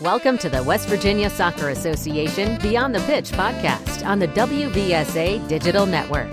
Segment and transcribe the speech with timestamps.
[0.00, 5.84] Welcome to the West Virginia Soccer Association Beyond the Pitch podcast on the WVSA Digital
[5.84, 6.30] Network.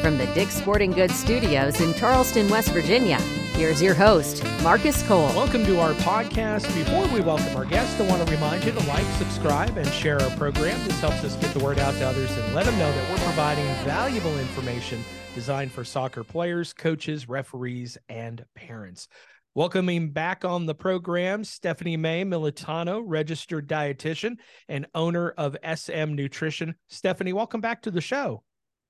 [0.00, 3.20] From the Dick's Sporting Goods Studios in Charleston, West Virginia,
[3.52, 5.28] here's your host, Marcus Cole.
[5.34, 6.74] Welcome to our podcast.
[6.74, 10.18] Before we welcome our guests, I want to remind you to like, subscribe, and share
[10.18, 10.82] our program.
[10.88, 13.22] This helps us get the word out to others and let them know that we're
[13.26, 19.08] providing valuable information designed for soccer players, coaches, referees, and parents.
[19.56, 24.36] Welcoming back on the program, Stephanie May Militano, registered dietitian
[24.68, 26.76] and owner of SM Nutrition.
[26.86, 28.44] Stephanie, welcome back to the show.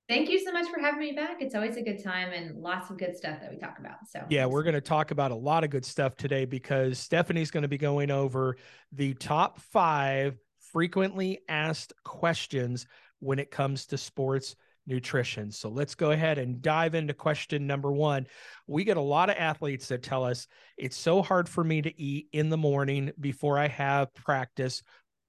[0.07, 1.39] Thank you so much for having me back.
[1.41, 4.07] It's always a good time and lots of good stuff that we talk about.
[4.07, 7.51] So, yeah, we're going to talk about a lot of good stuff today because Stephanie's
[7.51, 8.59] going to be going over
[8.93, 12.87] the top five frequently asked questions
[13.21, 14.57] when it comes to sports
[14.87, 15.51] nutrition.
[15.51, 18.27] So let's go ahead and dive into question number one.
[18.67, 22.01] We get a lot of athletes that tell us it's so hard for me to
[22.01, 24.83] eat in the morning before I have practice.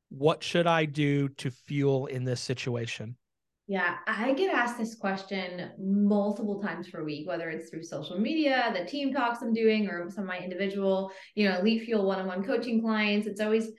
[0.09, 3.15] What should I do to fuel in this situation?
[3.67, 8.73] Yeah, I get asked this question multiple times per week, whether it's through social media,
[8.77, 12.19] the team talks I'm doing, or some of my individual, you know, Elite Fuel one
[12.19, 13.27] on one coaching clients.
[13.27, 13.69] It's always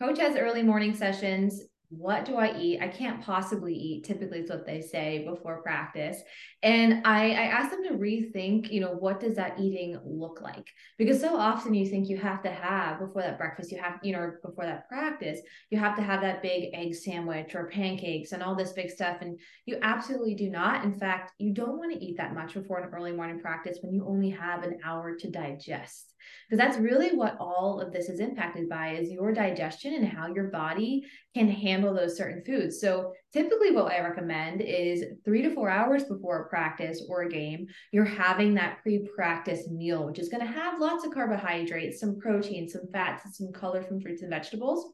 [0.00, 1.60] coach has early morning sessions
[1.96, 2.80] what do I eat?
[2.80, 4.04] I can't possibly eat.
[4.04, 6.22] Typically, it's what they say before practice.
[6.62, 10.66] And I, I ask them to rethink, you know, what does that eating look like?
[10.96, 14.12] Because so often you think you have to have before that breakfast, you have, you
[14.12, 15.40] know, before that practice,
[15.70, 19.18] you have to have that big egg sandwich or pancakes and all this big stuff.
[19.20, 20.84] And you absolutely do not.
[20.84, 23.92] In fact, you don't want to eat that much before an early morning practice when
[23.92, 26.12] you only have an hour to digest
[26.48, 30.28] because that's really what all of this is impacted by is your digestion and how
[30.28, 35.54] your body can handle those certain foods so typically what i recommend is three to
[35.54, 40.28] four hours before a practice or a game you're having that pre-practice meal which is
[40.28, 44.22] going to have lots of carbohydrates some protein some fats and some color from fruits
[44.22, 44.92] and vegetables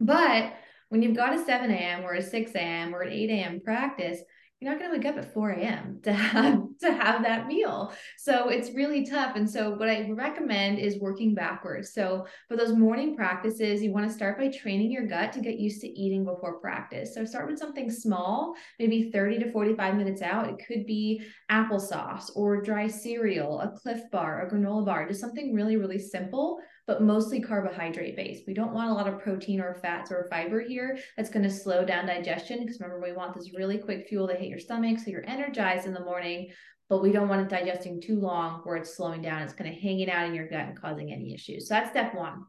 [0.00, 0.54] but
[0.88, 2.04] when you've got a 7 a.m.
[2.04, 2.94] or a 6 a.m.
[2.94, 3.60] or an 8 a.m.
[3.60, 4.20] practice,
[4.60, 6.00] you're not going to wake up at 4 a.m.
[6.04, 7.92] to have to have that meal.
[8.16, 9.36] So it's really tough.
[9.36, 11.92] And so what I recommend is working backwards.
[11.92, 15.58] So for those morning practices, you want to start by training your gut to get
[15.58, 17.14] used to eating before practice.
[17.14, 20.48] So start with something small, maybe 30 to 45 minutes out.
[20.48, 25.54] It could be applesauce or dry cereal, a Clif bar, a granola bar, just something
[25.54, 28.44] really, really simple but mostly carbohydrate based.
[28.46, 30.98] We don't want a lot of protein or fats or fiber here.
[31.16, 34.34] That's going to slow down digestion because remember, we want this really quick fuel to
[34.34, 36.48] hit your stomach so you're energized in the morning,
[36.88, 39.42] but we don't want it digesting too long where it's slowing down.
[39.42, 41.68] It's kind of hanging out in your gut and causing any issues.
[41.68, 42.46] So that's step one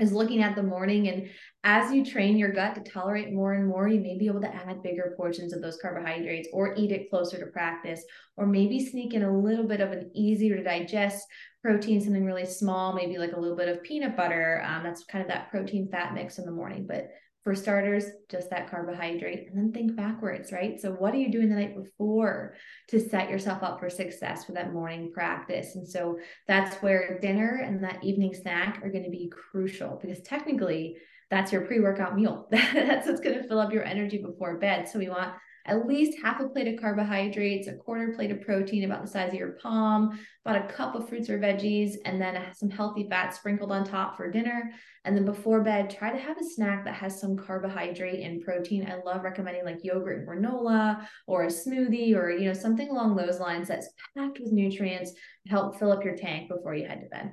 [0.00, 1.28] is looking at the morning and
[1.62, 4.54] as you train your gut to tolerate more and more you may be able to
[4.54, 8.02] add bigger portions of those carbohydrates or eat it closer to practice
[8.36, 11.26] or maybe sneak in a little bit of an easier to digest
[11.62, 14.64] protein, something really small, maybe like a little bit of peanut butter.
[14.66, 16.86] Um, that's kind of that protein fat mix in the morning.
[16.86, 17.10] But
[17.42, 20.78] for starters, just that carbohydrate, and then think backwards, right?
[20.80, 22.54] So, what are you doing the night before
[22.88, 25.74] to set yourself up for success for that morning practice?
[25.74, 30.20] And so, that's where dinner and that evening snack are going to be crucial because
[30.20, 30.96] technically,
[31.30, 32.48] that's your pre workout meal.
[32.50, 34.88] that's what's going to fill up your energy before bed.
[34.88, 35.32] So, we want
[35.66, 39.32] at least half a plate of carbohydrates, a quarter plate of protein about the size
[39.32, 43.34] of your palm, about a cup of fruits or veggies, and then some healthy fat
[43.34, 44.70] sprinkled on top for dinner.
[45.04, 48.90] And then before bed, try to have a snack that has some carbohydrate and protein.
[48.90, 53.16] I love recommending like yogurt and granola or a smoothie or you know something along
[53.16, 57.00] those lines that's packed with nutrients to help fill up your tank before you head
[57.00, 57.32] to bed.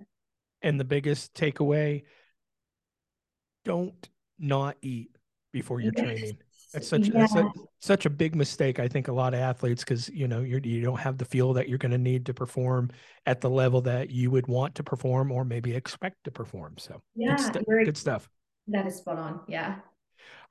[0.61, 2.03] And the biggest takeaway,
[3.63, 4.09] don't
[4.39, 5.11] not eat
[5.51, 6.37] before you're training.
[6.77, 7.21] That's such yeah.
[7.21, 8.79] that's a, such a big mistake.
[8.79, 11.53] I think a lot of athletes because you know you're, you don't have the fuel
[11.53, 12.91] that you're going to need to perform
[13.25, 16.75] at the level that you would want to perform or maybe expect to perform.
[16.77, 18.29] So yeah, good, st- good stuff.
[18.67, 19.39] That is spot on.
[19.47, 19.77] Yeah.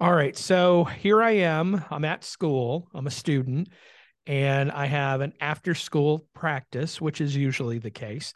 [0.01, 0.37] All right.
[0.37, 1.85] So here I am.
[1.91, 2.89] I'm at school.
[2.93, 3.69] I'm a student,
[4.27, 8.35] and I have an after school practice, which is usually the case.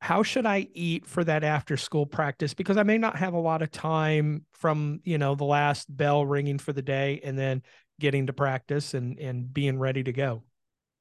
[0.00, 2.54] How should I eat for that after school practice?
[2.54, 6.24] Because I may not have a lot of time from, you know, the last bell
[6.24, 7.62] ringing for the day and then
[8.00, 10.42] getting to practice and, and being ready to go.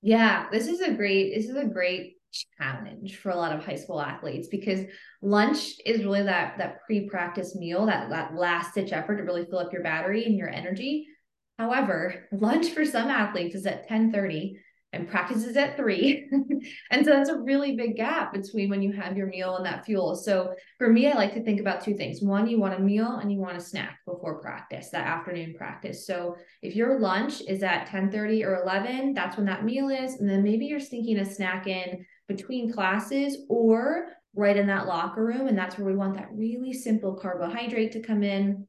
[0.01, 2.17] Yeah, this is a great, this is a great
[2.59, 4.81] challenge for a lot of high school athletes because
[5.21, 9.59] lunch is really that that pre-practice meal, that, that last ditch effort to really fill
[9.59, 11.07] up your battery and your energy.
[11.57, 14.59] However, lunch for some athletes is at 10 30
[14.91, 16.27] and practices at three.
[16.91, 19.85] and so that's a really big gap between when you have your meal and that
[19.85, 20.15] fuel.
[20.15, 22.21] So for me, I like to think about two things.
[22.21, 26.07] One, you want a meal and you want a snack before practice, that afternoon practice.
[26.07, 30.15] So if your lunch is at 10 30 or 11, that's when that meal is.
[30.15, 35.23] And then maybe you're sneaking a snack in between classes or right in that locker
[35.23, 35.47] room.
[35.47, 38.65] And that's where we want that really simple carbohydrate to come in.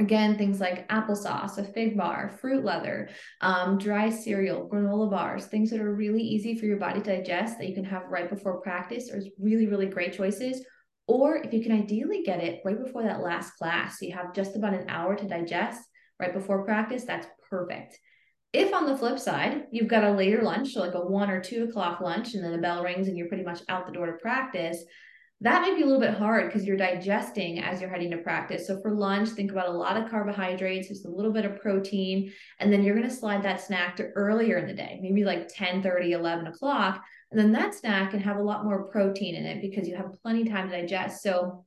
[0.00, 3.08] Again, things like applesauce, a fig bar, fruit leather,
[3.40, 7.58] um, dry cereal, granola bars, things that are really easy for your body to digest
[7.58, 10.64] that you can have right before practice are really, really great choices.
[11.08, 14.34] Or if you can ideally get it right before that last class, so you have
[14.34, 15.80] just about an hour to digest
[16.20, 17.98] right before practice, that's perfect.
[18.52, 21.40] If on the flip side, you've got a later lunch, so like a one or
[21.40, 24.06] two o'clock lunch, and then the bell rings and you're pretty much out the door
[24.06, 24.84] to practice,
[25.40, 28.66] that might be a little bit hard because you're digesting as you're heading to practice.
[28.66, 32.32] So for lunch, think about a lot of carbohydrates, just a little bit of protein,
[32.58, 35.48] and then you're going to slide that snack to earlier in the day, maybe like
[35.48, 37.04] 10 30, 11 o'clock.
[37.30, 40.20] And then that snack can have a lot more protein in it because you have
[40.22, 41.22] plenty of time to digest.
[41.22, 41.64] So,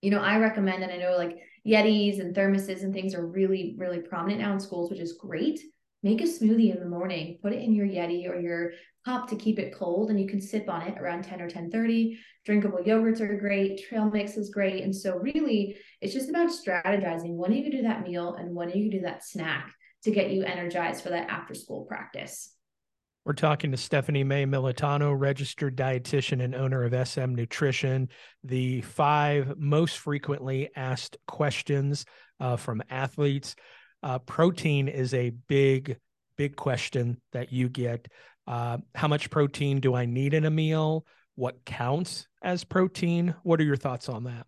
[0.00, 3.74] you know, I recommend, and I know like Yetis and thermoses and things are really,
[3.78, 5.58] really prominent now in schools, which is great
[6.02, 7.38] make a smoothie in the morning.
[7.42, 8.72] Put it in your yeti or your
[9.04, 12.18] cup to keep it cold and you can sip on it around 10 or 10.30
[12.48, 13.84] drinkable yogurts are great.
[13.88, 14.82] Trail mix is great.
[14.82, 18.90] And so really it's just about strategizing when you do that meal and when you
[18.90, 19.74] do that snack
[20.04, 22.54] to get you energized for that after school practice.
[23.26, 28.08] We're talking to Stephanie May Militano, registered dietitian and owner of SM Nutrition.
[28.44, 32.06] The five most frequently asked questions
[32.40, 33.56] uh, from athletes.
[34.02, 35.98] Uh, protein is a big,
[36.36, 38.08] big question that you get.
[38.46, 41.04] Uh, how much protein do I need in a meal?
[41.34, 43.34] What counts as protein?
[43.42, 44.46] What are your thoughts on that?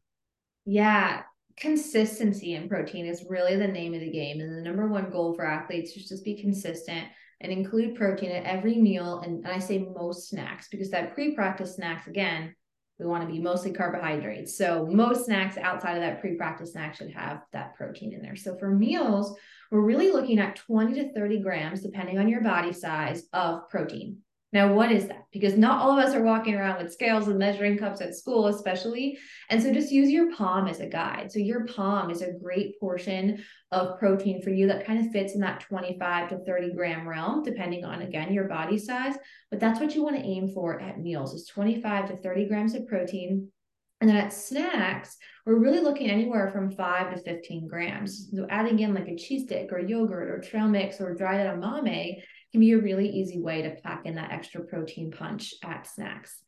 [0.64, 1.23] Yeah,
[1.56, 4.41] consistency in protein is really the name of the game.
[4.41, 7.06] And the number one goal for athletes is just be consistent
[7.41, 9.20] and include protein at every meal.
[9.20, 12.55] And, and I say most snacks because that pre practice snacks, again,
[13.00, 14.56] we want to be mostly carbohydrates.
[14.56, 18.37] So most snacks outside of that pre-practice snack should have that protein in there.
[18.37, 19.35] So for meals,
[19.70, 24.19] we're really looking at 20 to 30 grams, depending on your body size, of protein.
[24.52, 25.26] Now, what is that?
[25.32, 28.49] Because not all of us are walking around with scales and measuring cups at school,
[28.49, 29.17] especially.
[29.49, 31.31] And so just use your palm as a guide.
[31.31, 35.35] So your palm is a great portion of protein for you that kind of fits
[35.35, 39.14] in that 25 to 30 gram realm, depending on, again, your body size.
[39.52, 42.75] But that's what you want to aim for at meals is 25 to 30 grams
[42.75, 43.53] of protein.
[44.00, 48.31] And then at snacks, we're really looking anywhere from five to 15 grams.
[48.35, 52.23] So adding in like a cheese stick or yogurt or trail mix or dried edamame
[52.50, 56.43] can be a really easy way to pack in that extra protein punch at snacks.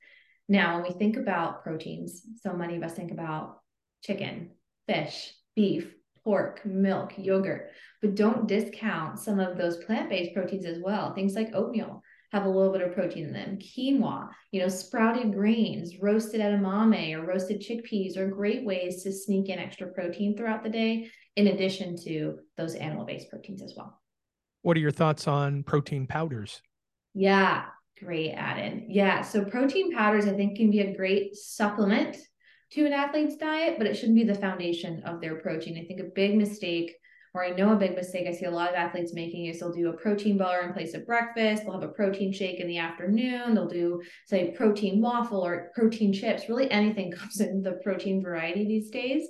[0.48, 3.58] Now, when we think about proteins, so many of us think about
[4.02, 4.50] chicken,
[4.86, 5.94] fish, beef,
[6.24, 7.70] pork, milk, yogurt,
[8.00, 11.14] but don't discount some of those plant based proteins as well.
[11.14, 12.02] Things like oatmeal
[12.32, 13.58] have a little bit of protein in them.
[13.58, 19.48] Quinoa, you know, sprouted grains, roasted edamame or roasted chickpeas are great ways to sneak
[19.48, 24.01] in extra protein throughout the day, in addition to those animal based proteins as well.
[24.62, 26.62] What are your thoughts on protein powders?
[27.14, 27.64] Yeah,
[28.02, 28.84] great added.
[28.88, 32.16] Yeah, so protein powders, I think, can be a great supplement
[32.72, 35.78] to an athlete's diet, but it shouldn't be the foundation of their protein.
[35.78, 36.94] I think a big mistake,
[37.34, 39.72] or I know a big mistake I see a lot of athletes making is they'll
[39.72, 42.78] do a protein bar in place of breakfast, they'll have a protein shake in the
[42.78, 46.48] afternoon, they'll do, say, protein waffle or protein chips.
[46.48, 49.26] Really, anything comes in the protein variety these days.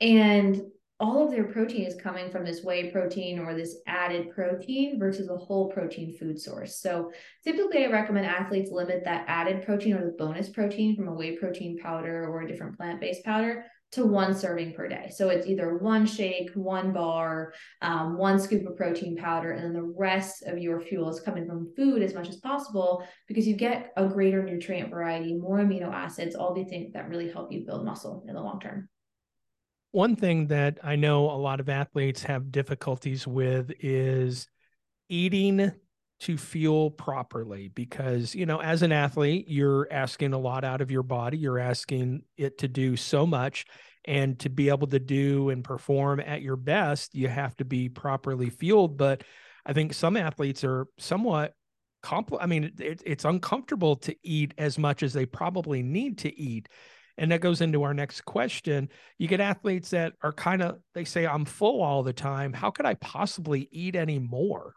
[0.00, 0.60] And
[0.98, 5.28] all of their protein is coming from this whey protein or this added protein versus
[5.28, 6.80] a whole protein food source.
[6.80, 7.12] So
[7.44, 11.36] typically I recommend athletes limit that added protein or the bonus protein from a whey
[11.36, 15.12] protein powder or a different plant-based powder to one serving per day.
[15.14, 19.72] So it's either one shake, one bar, um, one scoop of protein powder, and then
[19.74, 23.54] the rest of your fuel is coming from food as much as possible because you
[23.54, 27.64] get a greater nutrient variety, more amino acids, all these things that really help you
[27.64, 28.88] build muscle in the long term.
[29.92, 34.46] One thing that I know a lot of athletes have difficulties with is
[35.08, 35.72] eating
[36.18, 40.90] to fuel properly because you know as an athlete you're asking a lot out of
[40.90, 41.38] your body.
[41.38, 43.66] You're asking it to do so much
[44.06, 47.88] and to be able to do and perform at your best you have to be
[47.88, 48.96] properly fueled.
[48.96, 49.24] But
[49.66, 51.54] i think some athletes are somewhat
[52.02, 56.38] compl- i mean it, it's uncomfortable to eat as much as they probably need to
[56.38, 56.68] eat
[57.18, 58.88] and that goes into our next question.
[59.18, 62.52] You get athletes that are kind of, they say, I'm full all the time.
[62.52, 64.74] How could I possibly eat any more?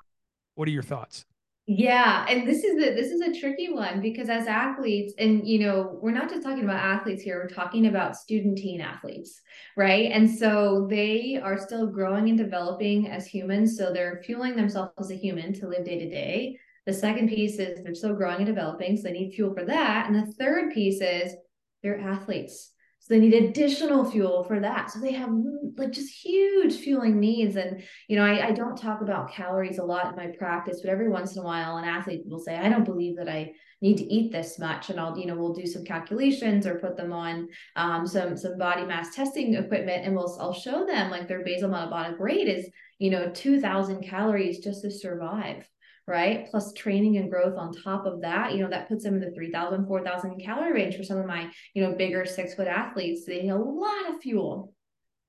[0.55, 1.25] What are your thoughts?
[1.71, 5.59] Yeah, and this is a this is a tricky one because as athletes, and you
[5.59, 9.39] know, we're not just talking about athletes here, we're talking about student teen athletes,
[9.77, 10.11] right?
[10.11, 13.77] And so they are still growing and developing as humans.
[13.77, 16.57] So they're fueling themselves as a human to live day to day.
[16.87, 20.07] The second piece is they're still growing and developing, so they need fuel for that.
[20.07, 21.35] And the third piece is
[21.83, 22.71] they're athletes.
[22.99, 24.91] So they need additional fuel for that.
[24.91, 25.29] So they have
[25.77, 27.55] like just huge fueling needs.
[27.55, 30.91] And, you know, I, I don't talk about calories a lot in my practice, but
[30.91, 33.97] every once in a while, an athlete will say, I don't believe that I need
[33.97, 34.89] to eat this much.
[34.89, 38.57] And I'll, you know, we'll do some calculations or put them on um, some, some
[38.57, 42.69] body mass testing equipment and we'll, I'll show them like their basal metabolic rate is,
[42.97, 45.65] you know, 2000 calories just to survive
[46.09, 46.47] right?
[46.49, 49.31] Plus training and growth on top of that, you know, that puts them in the
[49.31, 53.25] 3,000, 4,000 calorie range for some of my, you know, bigger six foot athletes.
[53.25, 54.73] They need a lot of fuel.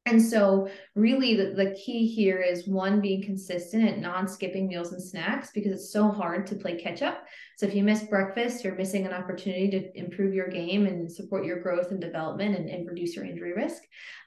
[0.07, 4.93] And so, really, the, the key here is one, being consistent at non skipping meals
[4.93, 7.23] and snacks because it's so hard to play catch up.
[7.59, 11.45] So, if you miss breakfast, you're missing an opportunity to improve your game and support
[11.45, 13.83] your growth and development and, and reduce your injury risk.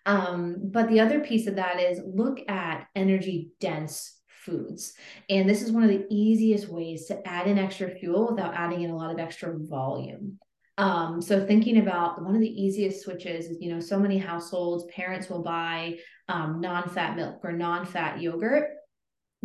[0.05, 4.93] Um, but the other piece of that is look at energy dense foods.
[5.29, 8.81] And this is one of the easiest ways to add in extra fuel without adding
[8.81, 10.39] in a lot of extra volume.
[10.77, 14.85] Um, so thinking about one of the easiest switches is, you know, so many households,
[14.85, 15.97] parents will buy
[16.29, 18.69] um, non-fat milk or non-fat yogurt.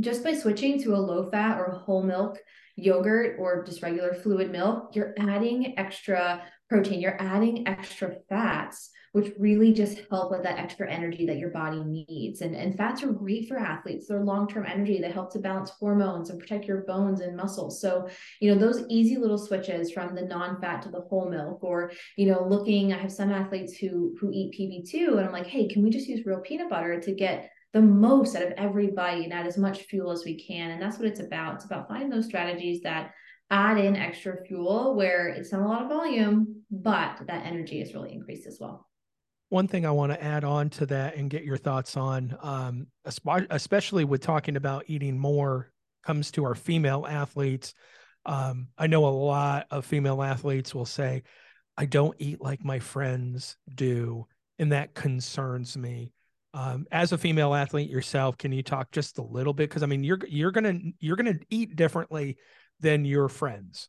[0.01, 2.39] Just by switching to a low fat or whole milk
[2.77, 9.33] yogurt or just regular fluid milk, you're adding extra protein, you're adding extra fats which
[9.39, 12.41] really just help with that extra energy that your body needs.
[12.41, 14.07] And, and fats are great for athletes.
[14.07, 15.01] They're long-term energy.
[15.01, 17.81] They help to balance hormones and protect your bones and muscles.
[17.81, 18.09] So,
[18.41, 22.27] you know, those easy little switches from the non-fat to the whole milk, or, you
[22.27, 25.83] know, looking, I have some athletes who who eat PB2 and I'm like, hey, can
[25.83, 29.33] we just use real peanut butter to get the most out of every bite and
[29.33, 30.71] add as much fuel as we can.
[30.71, 31.57] And that's what it's about.
[31.57, 33.13] It's about finding those strategies that
[33.51, 37.95] add in extra fuel where it's not a lot of volume, but that energy is
[37.95, 38.88] really increased as well
[39.49, 42.87] one thing I want to add on to that and get your thoughts on, um,
[43.51, 45.71] especially with talking about eating more,
[46.05, 47.75] comes to our female athletes.
[48.27, 51.23] Um, I know a lot of female athletes will say,
[51.77, 54.27] I don't eat like my friends do.
[54.59, 56.13] And that concerns me.
[56.53, 59.69] Um, as a female athlete yourself, can you talk just a little bit?
[59.69, 62.39] Because I mean, you're you're gonna you're gonna eat differently
[62.81, 63.89] than your friends.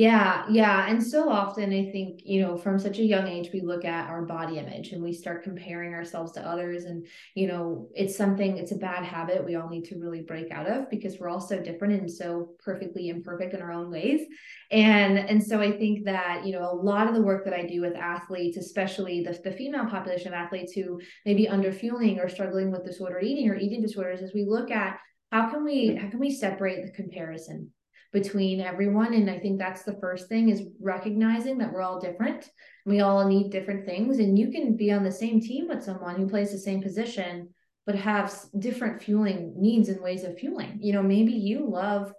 [0.00, 0.88] Yeah, yeah.
[0.88, 4.08] And so often I think, you know, from such a young age, we look at
[4.08, 6.84] our body image and we start comparing ourselves to others.
[6.84, 10.50] And, you know, it's something, it's a bad habit we all need to really break
[10.52, 14.22] out of because we're all so different and so perfectly imperfect in our own ways.
[14.70, 17.66] And and so I think that, you know, a lot of the work that I
[17.66, 22.20] do with athletes, especially the, the female population of athletes who may be under fueling
[22.20, 24.98] or struggling with disordered eating or eating disorders, is we look at
[25.30, 27.70] how can we how can we separate the comparison
[28.12, 29.14] between everyone.
[29.14, 32.48] And i think that's the first thing is recognizing that we're all different.
[32.86, 34.18] We all need different things.
[34.18, 37.50] And you can be on the same team with someone who plays the same position
[37.86, 40.78] but have different fueling needs and ways of fueling.
[40.80, 42.12] You know maybe you love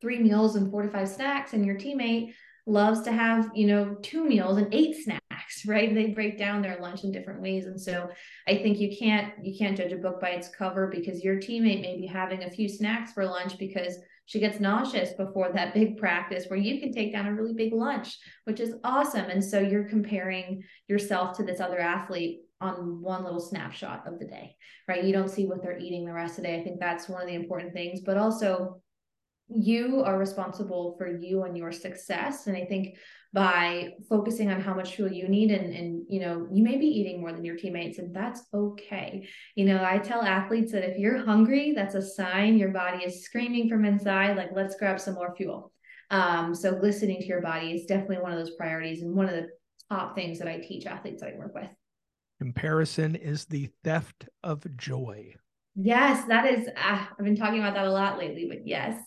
[0.00, 2.32] three meals and four to five snacks and your teammate
[2.66, 5.25] loves to have you know two meals and eight snacks
[5.66, 8.08] right they break down their lunch in different ways and so
[8.46, 11.80] i think you can't you can't judge a book by its cover because your teammate
[11.80, 15.98] may be having a few snacks for lunch because she gets nauseous before that big
[15.98, 19.26] practice where you can take down a really big lunch, which is awesome.
[19.26, 24.26] And so you're comparing yourself to this other athlete on one little snapshot of the
[24.26, 24.56] day,
[24.88, 25.04] right?
[25.04, 26.60] You don't see what they're eating the rest of the day.
[26.60, 28.82] I think that's one of the important things, but also
[29.48, 32.48] you are responsible for you and your success.
[32.48, 32.96] And I think
[33.32, 36.86] by focusing on how much fuel you need and and you know you may be
[36.86, 39.28] eating more than your teammates and that's okay.
[39.54, 43.24] You know i tell athletes that if you're hungry that's a sign your body is
[43.24, 45.72] screaming from inside like let's grab some more fuel.
[46.10, 49.34] Um, so listening to your body is definitely one of those priorities and one of
[49.34, 49.48] the
[49.90, 51.68] top things that i teach athletes that i work with.
[52.38, 55.34] Comparison is the theft of joy.
[55.74, 58.98] Yes that is uh, i've been talking about that a lot lately but yes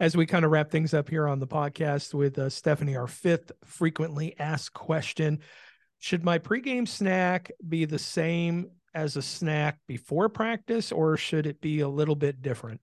[0.00, 3.06] as we kind of wrap things up here on the podcast with uh, Stephanie, our
[3.06, 5.40] fifth frequently asked question
[5.98, 11.60] Should my pregame snack be the same as a snack before practice, or should it
[11.60, 12.80] be a little bit different?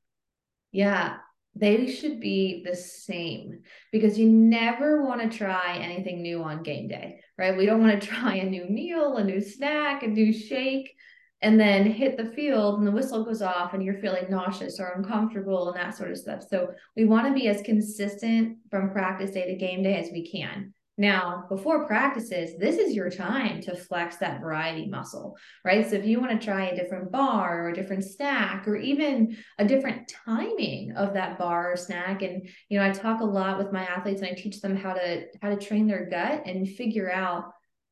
[0.72, 1.18] Yeah,
[1.56, 6.88] they should be the same because you never want to try anything new on game
[6.88, 7.58] day, right?
[7.58, 10.94] We don't want to try a new meal, a new snack, a new shake
[11.42, 14.94] and then hit the field and the whistle goes off and you're feeling nauseous or
[14.96, 16.44] uncomfortable and that sort of stuff.
[16.50, 20.30] So we want to be as consistent from practice day to game day as we
[20.30, 20.74] can.
[21.00, 25.88] Now, before practices, this is your time to flex that variety muscle, right?
[25.88, 29.38] So if you want to try a different bar or a different snack or even
[29.60, 33.60] a different timing of that bar or snack and you know, I talk a lot
[33.60, 36.68] with my athletes and I teach them how to how to train their gut and
[36.68, 37.52] figure out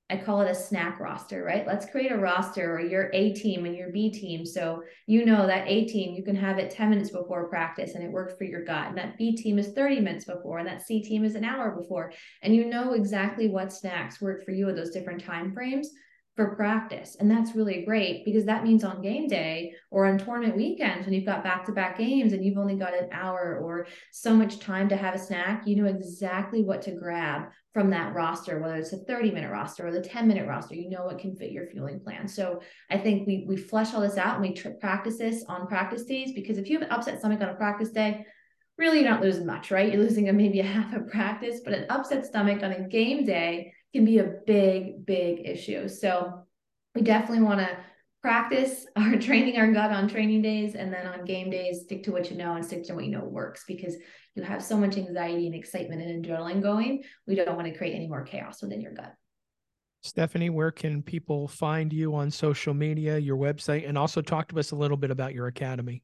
[0.09, 1.65] I call it a snack roster, right?
[1.65, 4.45] Let's create a roster or your A team and your B team.
[4.45, 8.03] So you know that A team, you can have it 10 minutes before practice and
[8.03, 8.89] it worked for your gut.
[8.89, 11.71] And that B team is 30 minutes before, and that C team is an hour
[11.71, 12.13] before.
[12.43, 15.89] And you know exactly what snacks work for you at those different time frames
[16.35, 17.15] for practice.
[17.19, 21.15] And that's really great because that means on game day or on tournament weekends when
[21.15, 24.59] you've got back to back games and you've only got an hour or so much
[24.59, 27.43] time to have a snack, you know exactly what to grab
[27.75, 30.89] from that roster, whether it's a 30 minute roster or the 10 minute roster, you
[30.89, 32.25] know what can fit your fueling plan.
[32.25, 35.67] So I think we, we flesh all this out and we tr- practice this on
[35.67, 38.25] practice days because if you have an upset stomach on a practice day,
[38.77, 39.91] really you're not losing much, right?
[39.91, 43.25] You're losing a, maybe a half a practice, but an upset stomach on a game
[43.25, 45.89] day can be a big, big issue.
[45.89, 46.45] So
[46.95, 47.77] we definitely want to
[48.25, 52.11] practice our training our gut on training days and then on game days stick to
[52.11, 53.95] what you know and stick to what you know works because
[54.33, 57.93] you have so much anxiety and excitement and adrenaline going we don't want to create
[57.93, 59.13] any more chaos within your gut.
[60.01, 64.57] Stephanie where can people find you on social media your website and also talk to
[64.57, 66.01] us a little bit about your academy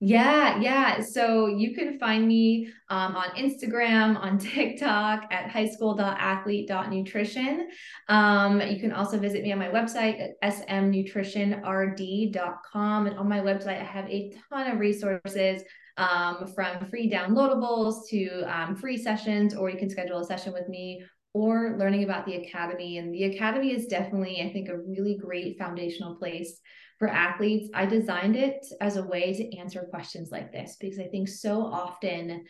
[0.00, 1.00] yeah, yeah.
[1.00, 7.68] So you can find me um, on Instagram, on TikTok at highschool.athlete.nutrition.
[8.08, 13.06] Um, you can also visit me on my website at smnutritionrd.com.
[13.06, 15.62] And on my website, I have a ton of resources
[15.96, 20.68] um, from free downloadables to um, free sessions, or you can schedule a session with
[20.68, 22.98] me or learning about the academy.
[22.98, 26.60] And the academy is definitely, I think, a really great foundational place
[27.00, 31.06] for athletes, I designed it as a way to answer questions like this because I
[31.06, 32.44] think so often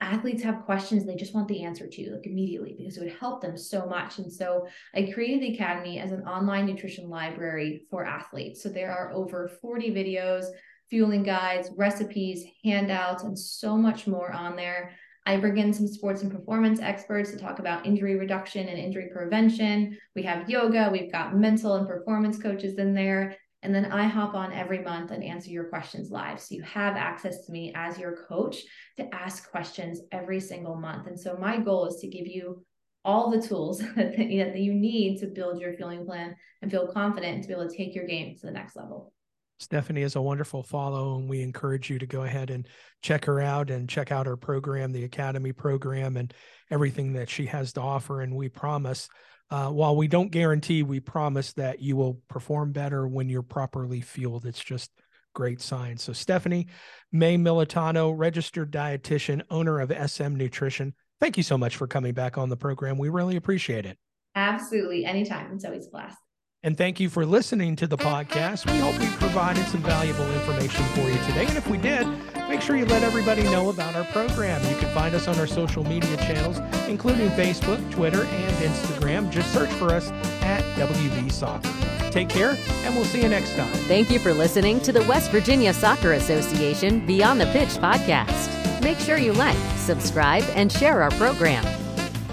[0.00, 3.40] athletes have questions they just want the answer to like immediately because it would help
[3.40, 4.18] them so much.
[4.18, 8.60] And so i created the academy as an online nutrition library for athletes.
[8.60, 10.46] So there are over 40 videos
[10.90, 14.90] fueling guides recipes handouts and so much more on there
[15.24, 19.08] I bring in some sports and performance experts to talk about injury reduction and injury
[19.12, 19.98] prevention.
[20.16, 23.36] We have yoga, we've got mental and performance coaches in there.
[23.62, 26.40] And then I hop on every month and answer your questions live.
[26.40, 28.56] So you have access to me as your coach
[28.96, 31.06] to ask questions every single month.
[31.06, 32.64] And so my goal is to give you
[33.04, 37.48] all the tools that, you need to build your fueling plan and feel confident to
[37.48, 39.12] be able to take your game to the next level.
[39.58, 42.66] Stephanie is a wonderful follow, and we encourage you to go ahead and
[43.02, 46.34] check her out and check out her program, the Academy program, and
[46.70, 48.22] everything that she has to offer.
[48.22, 49.08] And we promise
[49.50, 54.00] uh, while we don't guarantee, we promise that you will perform better when you're properly
[54.00, 54.46] fueled.
[54.46, 54.90] It's just
[55.34, 56.02] great science.
[56.02, 56.68] So, Stephanie
[57.12, 62.38] May Militano, registered dietitian, owner of SM Nutrition, thank you so much for coming back
[62.38, 62.96] on the program.
[62.96, 63.98] We really appreciate it.
[64.34, 65.04] Absolutely.
[65.04, 65.52] Anytime.
[65.52, 66.16] It's always a blast.
[66.64, 68.08] And thank you for listening to the mm-hmm.
[68.08, 68.70] podcast.
[68.70, 71.46] We hope we provided some valuable information for you today.
[71.46, 72.06] And if we did,
[72.48, 74.62] make sure you let everybody know about our program.
[74.70, 79.28] You can find us on our social media channels, including Facebook, Twitter, and Instagram.
[79.30, 80.10] Just search for us
[80.42, 81.68] at WV Soccer.
[82.12, 83.72] Take care, and we'll see you next time.
[83.88, 88.82] Thank you for listening to the West Virginia Soccer Association Beyond the Pitch podcast.
[88.82, 91.64] Make sure you like, subscribe, and share our program.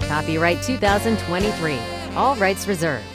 [0.02, 1.78] Copyright 2023.
[2.14, 3.06] All rights reserved.